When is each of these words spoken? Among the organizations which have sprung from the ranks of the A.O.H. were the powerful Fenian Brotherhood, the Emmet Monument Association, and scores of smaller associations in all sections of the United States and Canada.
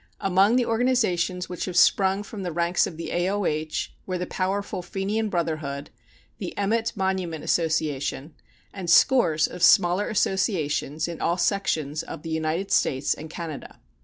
Among 0.19 0.55
the 0.55 0.65
organizations 0.65 1.47
which 1.47 1.65
have 1.65 1.77
sprung 1.77 2.23
from 2.23 2.41
the 2.41 2.51
ranks 2.51 2.87
of 2.87 2.97
the 2.97 3.11
A.O.H. 3.11 3.93
were 4.07 4.17
the 4.17 4.25
powerful 4.25 4.81
Fenian 4.81 5.29
Brotherhood, 5.29 5.91
the 6.39 6.57
Emmet 6.57 6.93
Monument 6.95 7.43
Association, 7.43 8.33
and 8.73 8.89
scores 8.89 9.45
of 9.45 9.61
smaller 9.61 10.09
associations 10.09 11.07
in 11.07 11.21
all 11.21 11.37
sections 11.37 12.01
of 12.01 12.23
the 12.23 12.31
United 12.31 12.71
States 12.71 13.13
and 13.13 13.29
Canada. 13.29 13.79